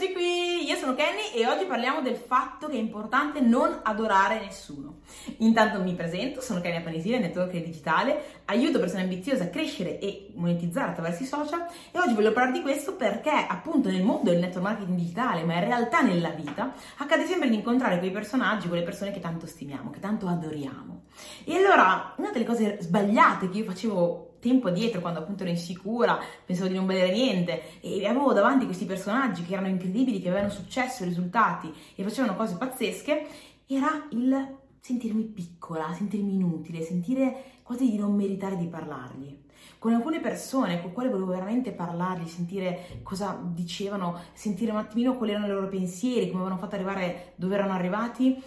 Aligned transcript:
Eccoci 0.00 0.12
qui, 0.12 0.64
io 0.64 0.76
sono 0.76 0.94
Kenny 0.94 1.32
e 1.34 1.44
oggi 1.48 1.64
parliamo 1.64 2.00
del 2.02 2.14
fatto 2.14 2.68
che 2.68 2.74
è 2.74 2.78
importante 2.78 3.40
non 3.40 3.80
adorare 3.82 4.38
nessuno. 4.38 4.98
Intanto 5.38 5.82
mi 5.82 5.92
presento, 5.94 6.40
sono 6.40 6.60
Kenny 6.60 6.76
Apanisile, 6.76 7.18
networker 7.18 7.60
digitale, 7.60 8.42
aiuto 8.44 8.78
persone 8.78 9.02
ambiziose 9.02 9.42
a 9.42 9.48
crescere 9.48 9.98
e 9.98 10.30
monetizzare 10.36 10.90
attraverso 10.90 11.24
i 11.24 11.26
social 11.26 11.66
e 11.90 11.98
oggi 11.98 12.14
voglio 12.14 12.30
parlare 12.30 12.56
di 12.56 12.62
questo 12.62 12.94
perché 12.94 13.44
appunto 13.48 13.90
nel 13.90 14.04
mondo 14.04 14.30
del 14.30 14.38
network 14.38 14.66
marketing 14.66 14.96
digitale, 14.96 15.42
ma 15.42 15.54
in 15.54 15.64
realtà 15.64 16.00
nella 16.00 16.30
vita, 16.30 16.72
accade 16.98 17.26
sempre 17.26 17.48
di 17.48 17.56
incontrare 17.56 17.98
quei 17.98 18.12
personaggi, 18.12 18.68
quelle 18.68 18.84
persone 18.84 19.10
che 19.10 19.18
tanto 19.18 19.48
stimiamo, 19.48 19.90
che 19.90 19.98
tanto 19.98 20.28
adoriamo. 20.28 21.06
E 21.42 21.56
allora, 21.56 22.14
una 22.18 22.30
delle 22.30 22.44
cose 22.44 22.78
sbagliate 22.80 23.50
che 23.50 23.58
io 23.58 23.64
facevo 23.64 24.27
tempo 24.38 24.68
addietro, 24.68 25.00
quando 25.00 25.20
appunto 25.20 25.42
ero 25.42 25.50
insicura, 25.50 26.18
pensavo 26.44 26.68
di 26.68 26.74
non 26.74 26.86
vedere 26.86 27.12
niente 27.12 27.80
e 27.80 28.06
avevo 28.06 28.32
davanti 28.32 28.64
questi 28.64 28.84
personaggi 28.84 29.44
che 29.44 29.52
erano 29.52 29.68
incredibili, 29.68 30.20
che 30.20 30.28
avevano 30.28 30.50
successo, 30.50 31.04
risultati 31.04 31.72
e 31.94 32.02
facevano 32.02 32.36
cose 32.36 32.56
pazzesche, 32.56 33.26
era 33.66 34.06
il 34.10 34.56
sentirmi 34.80 35.24
piccola, 35.24 35.92
sentirmi 35.92 36.34
inutile, 36.34 36.82
sentire 36.82 37.56
quasi 37.62 37.90
di 37.90 37.98
non 37.98 38.14
meritare 38.14 38.56
di 38.56 38.66
parlargli. 38.66 39.46
Con 39.78 39.92
alcune 39.92 40.20
persone 40.20 40.82
con 40.82 40.92
quali 40.92 41.08
volevo 41.08 41.30
veramente 41.30 41.70
parlargli, 41.70 42.26
sentire 42.26 43.00
cosa 43.04 43.40
dicevano, 43.40 44.18
sentire 44.32 44.72
un 44.72 44.78
attimino 44.78 45.16
quali 45.16 45.32
erano 45.32 45.46
i 45.46 45.50
loro 45.50 45.68
pensieri, 45.68 46.30
come 46.30 46.42
avevano 46.42 46.60
fatto 46.60 46.74
arrivare 46.74 47.32
dove 47.36 47.54
erano 47.54 47.72
arrivati, 47.72 48.42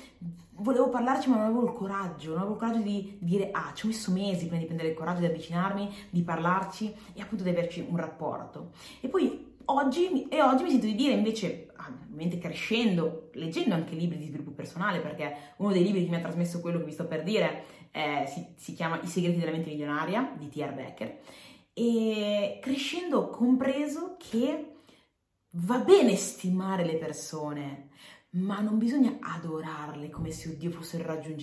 volevo 0.55 0.89
parlarci 0.89 1.29
ma 1.29 1.37
non 1.37 1.45
avevo 1.45 1.63
il 1.63 1.71
coraggio, 1.71 2.31
non 2.31 2.39
avevo 2.39 2.53
il 2.53 2.59
coraggio 2.59 2.81
di 2.81 3.17
dire 3.19 3.49
ah, 3.51 3.71
ci 3.73 3.85
ho 3.85 3.87
messo 3.87 4.11
mesi 4.11 4.45
prima 4.45 4.59
di 4.59 4.65
prendere 4.65 4.89
il 4.89 4.95
coraggio 4.95 5.21
di 5.21 5.27
avvicinarmi, 5.27 5.89
di 6.09 6.21
parlarci 6.21 6.93
e 7.13 7.21
appunto 7.21 7.43
di 7.43 7.49
averci 7.49 7.85
un 7.87 7.95
rapporto. 7.95 8.71
E 8.99 9.07
poi 9.07 9.50
oggi, 9.73 10.27
e 10.27 10.41
oggi 10.41 10.63
mi 10.63 10.69
sento 10.69 10.85
di 10.85 10.95
dire 10.95 11.13
invece, 11.13 11.71
ah, 11.75 11.91
ovviamente 12.03 12.37
crescendo, 12.37 13.29
leggendo 13.33 13.73
anche 13.75 13.95
libri 13.95 14.17
di 14.17 14.27
sviluppo 14.27 14.51
personale, 14.51 14.99
perché 14.99 15.53
uno 15.57 15.71
dei 15.71 15.83
libri 15.83 16.03
che 16.03 16.09
mi 16.09 16.17
ha 16.17 16.21
trasmesso 16.21 16.61
quello 16.61 16.79
che 16.79 16.85
vi 16.85 16.91
sto 16.91 17.05
per 17.05 17.23
dire 17.23 17.63
eh, 17.91 18.25
si, 18.27 18.53
si 18.55 18.73
chiama 18.73 18.99
I 19.01 19.07
segreti 19.07 19.39
della 19.39 19.51
mente 19.51 19.69
milionaria 19.69 20.33
di 20.37 20.49
T.R. 20.49 20.73
Becker, 20.73 21.19
e 21.73 22.59
crescendo 22.61 23.19
ho 23.19 23.29
compreso 23.29 24.15
che 24.17 24.75
va 25.53 25.79
bene 25.79 26.15
stimare 26.15 26.85
le 26.85 26.95
persone, 26.95 27.89
ma 28.31 28.61
non 28.61 28.77
bisogna 28.77 29.17
adorarle 29.19 30.09
come 30.09 30.31
se 30.31 30.55
Dio 30.57 30.71
fossero 30.71 31.13
o 31.13 31.17
Dio 31.17 31.35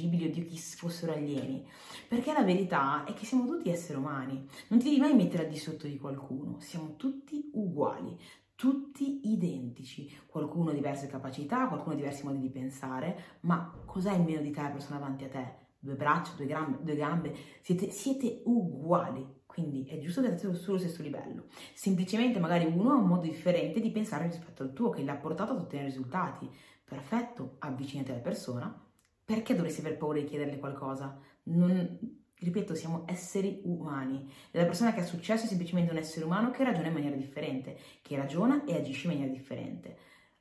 chi 0.45 0.59
fossero 0.59 1.13
alieni, 1.13 1.67
perché 2.07 2.33
la 2.33 2.43
verità 2.43 3.05
è 3.05 3.13
che 3.13 3.27
siamo 3.27 3.47
tutti 3.47 3.71
esseri 3.71 3.99
umani, 3.99 4.47
non 4.69 4.79
ti 4.79 4.87
devi 4.89 5.01
mai 5.01 5.15
mettere 5.15 5.45
al 5.45 5.51
di 5.51 5.59
sotto 5.59 5.87
di 5.87 5.99
qualcuno, 5.99 6.61
siamo 6.61 6.97
tutti 6.97 7.51
uguali, 7.55 8.17
tutti 8.55 9.21
identici, 9.31 10.11
qualcuno 10.27 10.71
ha 10.71 10.73
diverse 10.75 11.07
capacità, 11.07 11.69
qualcuno 11.69 11.95
ha 11.95 11.99
diversi 11.99 12.25
modi 12.25 12.41
di 12.41 12.51
pensare, 12.51 13.39
ma 13.41 13.73
cos'è 13.85 14.15
in 14.15 14.25
meno 14.25 14.41
di 14.41 14.51
te 14.51 14.63
la 14.63 14.71
persona 14.71 14.99
davanti 14.99 15.25
a 15.25 15.29
te? 15.29 15.67
Due 15.79 15.95
braccia, 15.95 16.33
due 16.37 16.47
gambe, 16.47 16.79
due 16.83 16.97
gambe? 16.97 17.37
Siete, 17.61 17.91
siete 17.91 18.43
uguali, 18.47 19.25
quindi 19.47 19.85
è 19.85 19.99
giusto 19.99 20.23
che 20.23 20.37
siate 20.37 20.57
sullo 20.57 20.79
stesso 20.79 21.03
livello. 21.03 21.45
Semplicemente 21.73 22.41
magari 22.41 22.65
uno 22.65 22.91
ha 22.91 22.97
un 22.97 23.07
modo 23.07 23.23
differente 23.23 23.79
di 23.79 23.93
pensare 23.93 24.27
rispetto 24.27 24.65
al 24.65 24.73
tuo 24.73 24.91
che 24.91 25.05
l'ha 25.05 25.15
portato 25.15 25.53
ad 25.53 25.61
ottenere 25.61 25.89
risultati. 25.89 26.51
Perfetto, 26.89 27.57
avvicinati 27.59 28.13
alla 28.13 28.21
persona. 28.21 28.87
Perché 29.23 29.55
dovresti 29.55 29.81
aver 29.81 29.99
paura 29.99 30.19
di 30.19 30.25
chiederle 30.25 30.59
qualcosa? 30.59 31.21
Non, 31.45 31.99
ripeto, 32.35 32.75
siamo 32.75 33.05
esseri 33.07 33.61
umani. 33.65 34.33
La 34.53 34.65
persona 34.65 34.95
che 34.95 35.01
ha 35.01 35.05
successo 35.05 35.45
è 35.45 35.49
semplicemente 35.49 35.91
un 35.91 35.99
essere 35.99 36.25
umano 36.25 36.51
che 36.51 36.65
ragiona 36.65 36.89
in 36.89 36.95
maniera 36.95 37.15
differente, 37.15 37.79
che 38.01 38.17
ragiona 38.17 38.65
e 38.65 38.75
agisce 38.75 39.07
in 39.07 39.13
maniera 39.13 39.31
differente. 39.31 39.99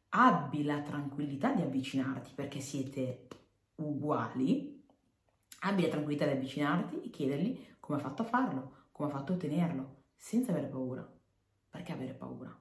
Abbi 0.09 0.64
la 0.64 0.81
tranquillità 0.81 1.52
di 1.52 1.64
avvicinarti 1.64 2.31
perché 2.34 2.61
siete 2.61 3.28
uguali. 3.76 4.86
Abbi 5.59 5.82
la 5.82 5.89
tranquillità 5.89 6.26
di 6.26 6.32
avvicinarti 6.32 7.02
e 7.02 7.10
chiedergli 7.10 7.76
come 7.82 8.00
ha 8.00 8.02
fatto 8.02 8.21
a 8.21 8.26
farlo, 8.26 8.86
come 8.94 9.10
ha 9.10 9.11
fatto 9.11 9.33
a 9.33 9.36
ottenerlo, 9.36 10.04
senza 10.16 10.52
avere 10.52 10.67
paura. 10.67 11.05
Perché 11.70 11.92
avere 11.92 12.14
paura? 12.14 12.58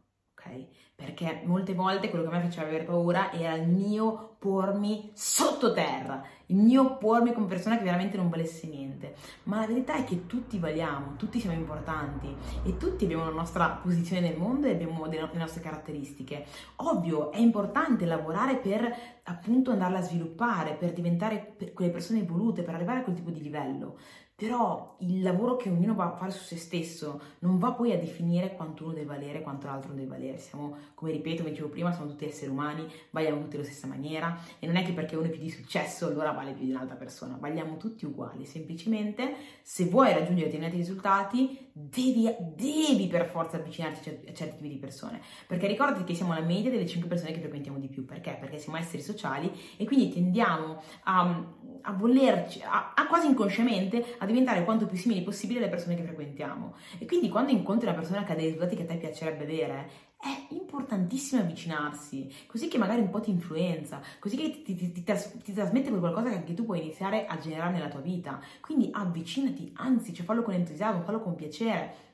Ok? 0.47 0.65
Perché 0.97 1.43
molte 1.45 1.75
volte 1.75 2.09
quello 2.09 2.27
che 2.27 2.34
a 2.34 2.39
me 2.39 2.45
faceva 2.45 2.67
avere 2.67 2.84
paura 2.84 3.31
era 3.31 3.55
il 3.55 3.69
mio 3.69 4.37
pormi 4.39 5.11
sottoterra, 5.12 6.25
il 6.47 6.57
mio 6.57 6.97
pormi 6.97 7.34
come 7.34 7.47
persona 7.47 7.77
che 7.77 7.84
veramente 7.84 8.17
non 8.17 8.31
valesse 8.31 8.67
niente. 8.67 9.15
Ma 9.43 9.61
la 9.61 9.67
verità 9.67 9.95
è 9.97 10.05
che 10.05 10.25
tutti 10.25 10.59
valiamo, 10.59 11.17
tutti 11.17 11.39
siamo 11.39 11.55
importanti 11.55 12.34
e 12.65 12.79
tutti 12.79 13.05
abbiamo 13.05 13.25
la 13.25 13.31
nostra 13.31 13.69
posizione 13.69 14.23
nel 14.23 14.39
mondo 14.39 14.69
e 14.69 14.71
abbiamo 14.71 15.05
le 15.05 15.29
nostre 15.34 15.61
caratteristiche. 15.61 16.47
Ovvio, 16.77 17.31
è 17.31 17.39
importante 17.41 18.07
lavorare 18.07 18.57
per 18.57 19.19
appunto 19.25 19.73
andarla 19.73 19.99
a 19.99 20.03
sviluppare, 20.03 20.75
per 20.75 20.95
diventare 20.95 21.57
quelle 21.75 21.91
persone 21.91 22.21
evolute, 22.21 22.63
per 22.63 22.75
arrivare 22.75 23.01
a 23.01 23.03
quel 23.03 23.17
tipo 23.17 23.31
di 23.31 23.43
livello. 23.43 23.99
Però 24.36 24.97
il 24.98 25.22
lavoro 25.22 25.56
che 25.56 25.70
ognuno 25.70 25.94
va 25.94 26.12
a 26.12 26.16
fare 26.16 26.30
su 26.30 26.44
se 26.44 26.58
stesso 26.58 27.22
non 27.38 27.56
va 27.56 27.72
poi 27.72 27.92
a 27.92 27.98
definire 27.98 28.54
quanto 28.54 28.84
uno 28.84 28.92
deve 28.92 29.06
valere 29.06 29.38
e 29.38 29.42
quanto 29.42 29.66
l'altro 29.66 29.94
deve 29.94 30.08
valere. 30.08 30.36
Siamo, 30.36 30.76
come 30.92 31.10
ripeto, 31.12 31.38
come 31.38 31.52
dicevo 31.52 31.70
prima, 31.70 31.91
siamo 31.91 32.10
tutti 32.10 32.26
esseri 32.26 32.50
umani, 32.50 32.86
valiamo 33.12 33.41
tutti 33.41 33.56
alla 33.56 33.64
stessa 33.64 33.86
maniera 33.86 34.38
e 34.58 34.66
non 34.66 34.76
è 34.76 34.84
che 34.84 34.92
perché 34.92 35.16
uno 35.16 35.24
è 35.24 35.30
più 35.30 35.41
di 35.41 35.48
successo 35.48 36.08
allora 36.08 36.32
vale 36.32 36.52
più 36.52 36.66
di 36.66 36.70
un'altra 36.70 36.97
persona, 36.97 37.38
valiamo 37.41 37.78
tutti 37.78 38.04
uguali. 38.04 38.44
Semplicemente 38.44 39.36
se 39.62 39.86
vuoi 39.86 40.12
raggiungere 40.12 40.50
determinati 40.50 40.76
risultati 40.76 41.70
devi, 41.72 42.30
devi 42.54 43.06
per 43.06 43.26
forza 43.26 43.56
avvicinarti 43.56 44.08
a 44.28 44.32
certi 44.34 44.56
tipi 44.56 44.68
di 44.68 44.76
persone. 44.76 45.20
Perché 45.47 45.66
ricordati 45.66 46.04
che 46.04 46.14
siamo 46.14 46.34
la 46.34 46.41
media 46.41 46.70
delle 46.70 46.86
5 46.86 47.08
persone 47.08 47.32
che 47.32 47.41
frequentiamo 47.41 47.78
di 47.78 47.88
più. 47.88 48.04
Perché? 48.04 48.36
Perché 48.38 48.58
siamo 48.58 48.76
esseri 48.78 49.03
sociali 49.03 49.50
e 49.78 49.86
quindi 49.86 50.10
tendiamo 50.10 50.82
a, 51.04 51.54
a 51.86 51.92
volerci, 51.92 52.60
a, 52.62 52.92
a 52.94 53.06
quasi 53.06 53.28
inconsciamente, 53.28 54.16
a 54.19 54.26
diventare 54.26 54.64
quanto 54.64 54.86
più 54.86 54.97
simili 54.97 55.22
possibile 55.22 55.60
alle 55.60 55.69
persone 55.69 55.94
che 55.94 56.02
frequentiamo. 56.02 56.74
E 56.98 57.06
quindi 57.06 57.28
quando 57.28 57.52
incontri 57.52 57.86
una 57.86 57.97
persona 57.97 58.24
che 58.24 58.32
ha 58.32 58.34
dei 58.34 58.47
risultati 58.47 58.76
che 58.76 58.82
a 58.82 58.86
te 58.86 58.97
piacerebbe 58.97 59.44
avere, 59.44 59.91
è 60.19 60.47
importantissimo 60.54 61.42
avvicinarsi, 61.42 62.32
così 62.47 62.69
che 62.69 62.78
magari 62.78 63.00
un 63.00 63.10
po' 63.10 63.20
ti 63.20 63.30
influenza, 63.30 64.00
così 64.19 64.36
che 64.36 64.62
ti, 64.64 64.74
ti, 64.74 64.92
ti, 64.92 65.04
ti, 65.04 65.52
trasmette 65.52 65.91
qualcosa 65.91 66.30
che 66.30 66.36
anche 66.36 66.54
tu 66.54 66.64
puoi 66.64 66.80
iniziare 66.80 67.26
a 67.26 67.38
generare 67.38 67.72
nella 67.72 67.88
tua 67.88 68.00
vita. 68.00 68.41
Quindi 68.60 68.88
avvicinati, 68.92 69.72
anzi, 69.76 70.12
cioè 70.12 70.24
fallo 70.24 70.42
con 70.42 70.54
entusiasmo, 70.54 71.03
fallo 71.03 71.20
con 71.20 71.36
piacere. 71.36 72.04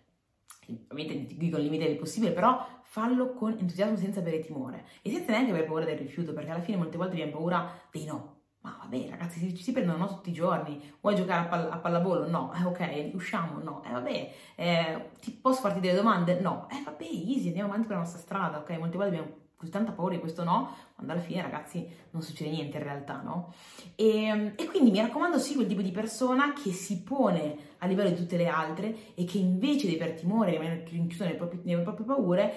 Ovviamente 0.89 1.35
dico 1.35 1.57
il 1.57 1.65
limite 1.65 1.87
del 1.87 1.97
possibile, 1.97 2.33
però 2.33 2.65
fallo 2.83 3.33
con 3.33 3.57
entusiasmo 3.59 3.97
senza 3.97 4.21
avere 4.21 4.41
timore 4.41 4.85
e 5.01 5.11
senza 5.11 5.31
neanche 5.31 5.51
avere 5.51 5.67
paura 5.67 5.85
del 5.85 5.97
rifiuto, 5.97 6.35
perché 6.35 6.51
alla 6.51 6.61
fine 6.61 6.77
molte 6.77 6.99
volte 6.99 7.15
abbiamo 7.15 7.33
paura 7.33 7.81
dei 7.91 8.05
no, 8.05 8.32
ma 8.63 8.79
vabbè, 8.81 9.09
ragazzi, 9.11 9.55
ci 9.57 9.63
si 9.63 9.73
prendono 9.73 9.99
no 9.99 10.07
tutti 10.07 10.31
i 10.31 10.33
giorni. 10.33 10.81
Vuoi 11.01 11.17
giocare 11.17 11.47
a, 11.47 11.49
pall- 11.49 11.71
a 11.71 11.79
pallavolo? 11.79 12.29
No. 12.29 12.53
Eh, 12.55 12.65
ok, 12.65 13.11
usciamo? 13.15 13.61
No. 13.61 13.83
Eh, 13.85 13.91
vabbè, 13.91 14.35
eh, 14.55 15.11
ti 15.21 15.33
posso 15.33 15.61
farti 15.61 15.81
delle 15.81 15.97
domande? 15.97 16.39
No. 16.41 16.69
Eh, 16.71 16.81
vabbè, 16.85 17.03
easy, 17.05 17.49
andiamo 17.49 17.69
avanti 17.69 17.89
per 17.89 17.97
la 17.97 18.03
nostra 18.03 18.21
strada, 18.21 18.59
ok? 18.59 18.71
Molte 18.79 18.97
volte 18.97 19.17
abbiamo 19.17 19.41
così 19.57 19.71
tanta 19.71 19.93
paura 19.93 20.15
di 20.15 20.21
questo 20.21 20.43
no, 20.43 20.75
quando 20.95 21.13
alla 21.13 21.23
fine, 21.23 21.41
ragazzi, 21.41 21.89
non 22.11 22.21
succede 22.21 22.51
niente 22.51 22.79
in 22.79 22.83
realtà, 22.83 23.21
no? 23.23 23.55
E, 23.95 24.55
e 24.57 24.67
quindi 24.67 24.91
mi 24.91 25.01
raccomando, 25.01 25.39
sì, 25.39 25.55
quel 25.55 25.69
tipo 25.69 25.83
di 25.83 25.93
persona 25.93 26.53
che 26.53 26.73
si 26.73 27.03
pone 27.03 27.57
a 27.79 27.87
livello 27.87 28.11
di 28.11 28.17
tutte 28.17 28.37
le 28.37 28.49
altre 28.49 29.15
e 29.15 29.25
che 29.25 29.39
invece 29.39 29.87
di 29.87 29.95
aver 29.95 30.15
timore, 30.15 30.51
rimanere 30.51 30.85
rinchiuso 30.89 31.25
nelle 31.25 31.37
proprie, 31.37 31.61
nelle 31.63 31.83
proprie 31.83 32.07
paure, 32.07 32.55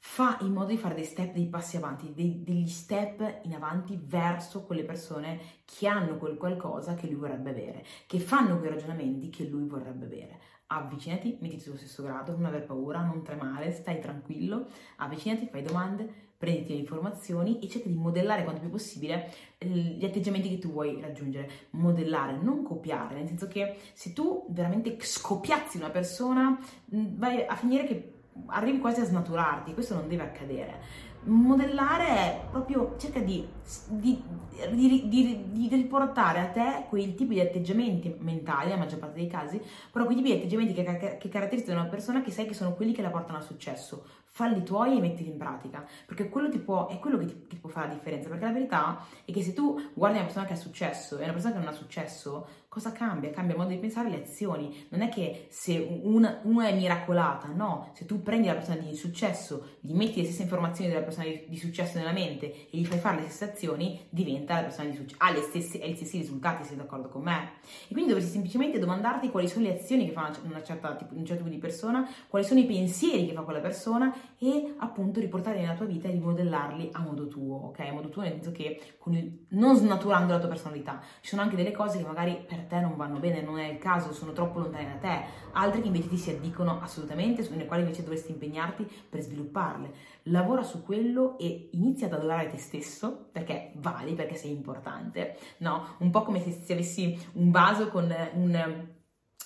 fa 0.00 0.38
in 0.42 0.52
modo 0.52 0.68
di 0.68 0.78
fare 0.78 0.94
dei 0.94 1.04
step, 1.04 1.32
dei 1.32 1.48
passi 1.48 1.76
avanti, 1.76 2.12
dei, 2.14 2.42
degli 2.42 2.68
step 2.68 3.40
in 3.42 3.54
avanti 3.54 3.98
verso 4.00 4.64
quelle 4.64 4.84
persone 4.84 5.40
che 5.64 5.86
hanno 5.88 6.16
quel 6.16 6.36
qualcosa 6.36 6.94
che 6.94 7.06
lui 7.06 7.16
vorrebbe 7.16 7.50
avere, 7.50 7.84
che 8.06 8.20
fanno 8.20 8.58
quei 8.58 8.70
ragionamenti 8.70 9.28
che 9.28 9.44
lui 9.44 9.66
vorrebbe 9.66 10.04
avere. 10.06 10.40
Avvicinati, 10.68 11.38
mettiti 11.40 11.62
sullo 11.62 11.76
stesso 11.78 12.02
grado, 12.02 12.32
non 12.32 12.44
aver 12.44 12.64
paura, 12.64 13.02
non 13.02 13.22
tremare, 13.22 13.72
stai 13.72 14.00
tranquillo, 14.00 14.68
avvicinati, 14.96 15.48
fai 15.50 15.62
domande, 15.62 16.26
prenditi 16.38 16.74
le 16.74 16.80
informazioni 16.80 17.58
e 17.58 17.68
cerca 17.68 17.88
di 17.88 17.94
modellare 17.94 18.44
quanto 18.44 18.60
più 18.60 18.70
possibile 18.70 19.32
gli 19.58 20.04
atteggiamenti 20.04 20.48
che 20.48 20.58
tu 20.58 20.70
vuoi 20.70 21.00
raggiungere. 21.00 21.50
Modellare, 21.70 22.36
non 22.40 22.62
copiare, 22.62 23.16
nel 23.16 23.26
senso 23.26 23.48
che 23.48 23.76
se 23.94 24.12
tu 24.12 24.46
veramente 24.50 24.96
scopiazzi 25.00 25.78
una 25.78 25.90
persona, 25.90 26.56
vai 26.86 27.44
a 27.44 27.56
finire 27.56 27.84
che 27.84 28.17
arrivi 28.46 28.78
quasi 28.78 29.00
a 29.00 29.04
snaturarti, 29.04 29.74
questo 29.74 29.94
non 29.94 30.08
deve 30.08 30.22
accadere. 30.22 31.06
Modellare 31.20 32.06
è 32.06 32.40
proprio 32.50 32.94
cerca 32.96 33.18
di, 33.18 33.46
di, 33.88 34.22
di, 34.70 35.08
di, 35.50 35.68
riportare 35.68 36.40
a 36.40 36.46
te 36.46 36.84
quei 36.88 37.14
tipi 37.14 37.34
di 37.34 37.40
atteggiamenti 37.40 38.16
mentali, 38.20 38.68
nella 38.68 38.78
maggior 38.78 39.00
parte 39.00 39.18
dei 39.18 39.26
casi, 39.26 39.60
però 39.90 40.04
quei 40.04 40.16
tipi 40.16 40.30
di 40.30 40.36
atteggiamenti 40.38 40.72
che, 40.72 41.18
che 41.18 41.28
caratterizzano 41.28 41.80
una 41.80 41.88
persona 41.88 42.22
che 42.22 42.30
sai 42.30 42.46
che 42.46 42.54
sono 42.54 42.74
quelli 42.74 42.92
che 42.92 43.02
la 43.02 43.10
portano 43.10 43.38
al 43.38 43.44
successo. 43.44 44.04
Falli 44.24 44.62
tuoi 44.62 44.96
e 44.96 45.00
mettili 45.00 45.30
in 45.30 45.36
pratica, 45.36 45.84
perché 46.06 46.28
quello 46.28 46.48
può, 46.60 46.86
è 46.86 47.00
quello 47.00 47.18
che 47.18 47.24
ti, 47.24 47.32
che 47.40 47.46
ti, 47.48 47.56
può 47.56 47.68
fare 47.68 47.88
la 47.88 47.94
differenza. 47.94 48.28
Perché 48.28 48.44
la 48.44 48.52
verità 48.52 49.04
è 49.24 49.32
che 49.32 49.42
se 49.42 49.52
tu 49.52 49.90
guardi 49.94 50.16
una 50.16 50.26
persona 50.26 50.46
che 50.46 50.52
ha 50.52 50.56
successo 50.56 51.18
e 51.18 51.24
una 51.24 51.32
persona 51.32 51.54
che 51.54 51.58
non 51.58 51.68
ha 51.68 51.72
successo, 51.72 52.46
cosa 52.78 52.92
cambia? 52.92 53.30
Cambia 53.30 53.54
il 53.54 53.60
modo 53.60 53.72
di 53.72 53.78
pensare 53.78 54.08
le 54.08 54.22
azioni. 54.22 54.86
Non 54.90 55.02
è 55.02 55.08
che 55.08 55.48
se 55.50 56.00
una, 56.02 56.40
una, 56.44 56.68
è 56.68 56.74
miracolata, 56.74 57.48
no. 57.48 57.90
Se 57.94 58.06
tu 58.06 58.22
prendi 58.22 58.46
la 58.46 58.54
persona 58.54 58.76
di 58.76 58.94
successo, 58.94 59.76
gli 59.80 59.92
metti 59.92 60.20
le 60.20 60.26
stesse 60.26 60.42
informazioni 60.42 60.90
della 60.90 61.02
persona 61.02 61.26
di, 61.26 61.44
di 61.48 61.56
successo 61.56 61.98
nella 61.98 62.12
mente 62.12 62.68
e 62.70 62.78
gli 62.78 62.86
fai 62.86 62.98
fare 62.98 63.16
le 63.20 63.28
stesse 63.28 63.52
azioni, 63.52 64.06
diventa 64.08 64.54
la 64.54 64.62
persona 64.62 64.88
di 64.88 64.96
successo, 64.96 65.16
ha 65.18 65.32
le 65.32 65.42
stesse, 65.42 65.78
gli 65.78 65.96
stessi 65.96 66.18
risultati, 66.18 66.64
sei 66.64 66.76
d'accordo 66.76 67.08
con 67.08 67.22
me? 67.22 67.52
E 67.88 67.92
quindi 67.92 68.10
dovresti 68.10 68.30
semplicemente 68.30 68.78
domandarti 68.78 69.30
quali 69.30 69.48
sono 69.48 69.66
le 69.66 69.74
azioni 69.74 70.06
che 70.06 70.12
fa 70.12 70.32
una 70.44 70.62
certa, 70.62 70.94
tipo, 70.94 71.14
un 71.14 71.24
certo 71.24 71.42
tipo 71.42 71.54
di 71.54 71.60
persona, 71.60 72.08
quali 72.28 72.44
sono 72.44 72.60
i 72.60 72.66
pensieri 72.66 73.26
che 73.26 73.32
fa 73.32 73.42
quella 73.42 73.60
persona 73.60 74.14
e 74.38 74.74
appunto 74.78 75.20
riportarli 75.20 75.60
nella 75.60 75.74
tua 75.74 75.86
vita 75.86 76.08
e 76.08 76.12
rimodellarli 76.12 76.90
a 76.92 77.00
modo 77.00 77.26
tuo, 77.26 77.56
ok? 77.56 77.80
A 77.80 77.92
modo 77.92 78.08
tuo 78.08 78.22
nel 78.22 78.32
senso 78.32 78.52
che 78.52 78.80
il, 79.06 79.46
non 79.50 79.76
snaturando 79.76 80.32
la 80.32 80.38
tua 80.38 80.48
personalità. 80.48 81.00
Ci 81.20 81.30
sono 81.30 81.42
anche 81.42 81.56
delle 81.56 81.72
cose 81.72 81.98
che 81.98 82.04
magari 82.04 82.44
per 82.46 82.60
te 82.68 82.80
non 82.80 82.94
vanno 82.96 83.18
bene, 83.18 83.42
non 83.42 83.58
è 83.58 83.66
il 83.66 83.78
caso, 83.78 84.12
sono 84.12 84.32
troppo 84.32 84.60
lontane 84.60 84.98
da 85.00 85.08
te, 85.08 85.24
altre 85.52 85.80
che 85.80 85.88
invece 85.88 86.08
ti 86.08 86.16
si 86.16 86.30
addicono 86.30 86.80
assolutamente, 86.80 87.42
sulle 87.42 87.66
quali 87.66 87.82
invece 87.82 88.02
dovresti 88.02 88.30
impegnarti 88.30 88.88
per 89.08 89.20
svilupparle. 89.20 89.92
Lavora 90.24 90.62
su 90.62 90.84
quello 90.84 91.36
e 91.38 91.70
inizia 91.72 92.06
ad 92.06 92.12
adorare 92.12 92.48
te 92.48 92.58
stesso 92.58 93.28
perché 93.32 93.72
vali, 93.76 94.14
perché 94.14 94.34
sei 94.34 94.52
importante, 94.52 95.36
no? 95.58 95.96
Un 95.98 96.10
po' 96.10 96.22
come 96.22 96.40
se, 96.40 96.52
se 96.52 96.72
avessi 96.74 97.18
un 97.32 97.50
vaso 97.50 97.88
con 97.88 98.14
un 98.34 98.96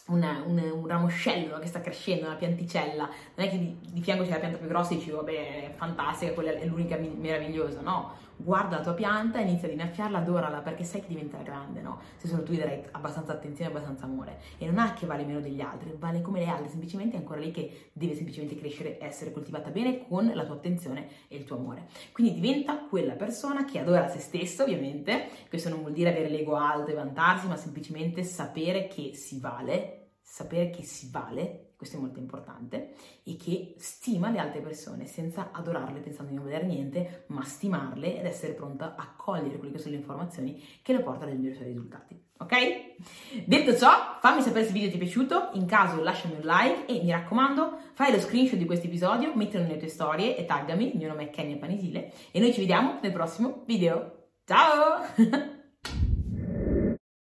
una, 0.06 0.42
un, 0.44 0.58
un, 0.58 0.86
ramoscello 0.86 1.58
che 1.58 1.66
sta 1.66 1.80
crescendo, 1.80 2.26
una 2.26 2.34
pianticella, 2.34 3.08
non 3.34 3.46
è 3.46 3.48
che 3.48 3.58
di, 3.58 3.76
di 3.92 4.02
fianco 4.02 4.24
c'è 4.24 4.30
la 4.30 4.38
pianta 4.38 4.58
più 4.58 4.66
grossa 4.66 4.92
e 4.92 4.96
dici 4.96 5.10
vabbè 5.10 5.70
è 5.70 5.72
fantastica, 5.74 6.32
quella 6.32 6.52
è 6.52 6.66
l'unica 6.66 6.98
meravigliosa, 6.98 7.80
no, 7.80 8.16
guarda 8.42 8.76
la 8.76 8.82
tua 8.82 8.94
pianta, 8.94 9.40
inizia 9.40 9.68
ad 9.68 9.74
innaffiarla, 9.74 10.18
adorala 10.18 10.58
perché 10.58 10.84
sai 10.84 11.00
che 11.00 11.08
diventerà 11.08 11.42
grande, 11.42 11.80
no? 11.80 12.00
Se 12.16 12.26
solo 12.26 12.42
tu 12.42 12.52
gli 12.52 12.58
darai 12.58 12.82
abbastanza 12.92 13.32
attenzione 13.32 13.70
e 13.70 13.74
abbastanza 13.74 14.04
amore. 14.04 14.40
E 14.58 14.66
non 14.66 14.84
è 14.84 14.92
che 14.94 15.06
vale 15.06 15.24
meno 15.24 15.40
degli 15.40 15.60
altri, 15.60 15.94
vale 15.96 16.20
come 16.20 16.40
le 16.40 16.48
altre, 16.48 16.68
semplicemente 16.68 17.16
è 17.16 17.18
ancora 17.18 17.40
lì 17.40 17.50
che 17.50 17.90
deve 17.92 18.14
semplicemente 18.14 18.56
crescere, 18.56 18.98
essere 19.00 19.32
coltivata 19.32 19.70
bene 19.70 20.06
con 20.06 20.30
la 20.34 20.44
tua 20.44 20.56
attenzione 20.56 21.08
e 21.28 21.36
il 21.36 21.44
tuo 21.44 21.56
amore. 21.56 21.88
Quindi 22.12 22.40
diventa 22.40 22.78
quella 22.78 23.14
persona 23.14 23.64
che 23.64 23.78
adora 23.78 24.08
se 24.08 24.18
stessa, 24.18 24.64
ovviamente. 24.64 25.28
Questo 25.48 25.68
non 25.68 25.80
vuol 25.80 25.92
dire 25.92 26.10
avere 26.10 26.28
l'ego 26.28 26.56
alto 26.56 26.90
e 26.90 26.94
vantarsi, 26.94 27.46
ma 27.46 27.56
semplicemente 27.56 28.24
sapere 28.24 28.88
che 28.88 29.14
si 29.14 29.38
vale 29.38 30.01
sapere 30.22 30.70
che 30.70 30.82
si 30.82 31.10
vale, 31.10 31.72
questo 31.76 31.96
è 31.96 32.00
molto 32.00 32.18
importante, 32.18 32.94
e 33.24 33.36
che 33.36 33.74
stima 33.76 34.30
le 34.30 34.38
altre 34.38 34.60
persone 34.60 35.06
senza 35.06 35.50
adorarle 35.52 36.00
pensando 36.00 36.30
di 36.30 36.36
non 36.36 36.46
vedere 36.46 36.64
niente, 36.64 37.24
ma 37.28 37.42
stimarle 37.42 38.18
ed 38.18 38.24
essere 38.24 38.52
pronta 38.52 38.94
a 38.94 39.12
cogliere 39.16 39.58
quelle 39.58 39.72
che 39.72 39.78
sono 39.78 39.92
le 39.92 40.00
informazioni 40.00 40.62
che 40.80 40.92
le 40.92 41.00
portano 41.00 41.30
ai 41.30 41.36
migliori 41.36 41.64
risultati. 41.64 42.20
Ok? 42.38 43.44
Detto 43.44 43.76
ciò, 43.76 44.18
fammi 44.20 44.42
sapere 44.42 44.62
se 44.64 44.68
il 44.68 44.74
video 44.74 44.90
ti 44.90 44.96
è 44.96 44.98
piaciuto, 44.98 45.50
in 45.54 45.66
caso 45.66 46.02
lasciami 46.02 46.34
un 46.34 46.42
like 46.42 46.86
e 46.86 47.02
mi 47.02 47.10
raccomando, 47.10 47.78
fai 47.94 48.12
lo 48.12 48.20
screenshot 48.20 48.58
di 48.58 48.64
questo 48.64 48.86
episodio, 48.86 49.34
mettilo 49.34 49.62
nelle 49.62 49.76
tue 49.76 49.88
storie 49.88 50.36
e 50.36 50.44
taggami, 50.44 50.92
il 50.92 50.96
mio 50.96 51.08
nome 51.08 51.24
è 51.24 51.30
Kenya 51.30 51.56
Panisile 51.56 52.12
e 52.30 52.40
noi 52.40 52.52
ci 52.52 52.60
vediamo 52.60 52.98
nel 53.02 53.12
prossimo 53.12 53.62
video. 53.66 54.28
Ciao! 54.44 55.60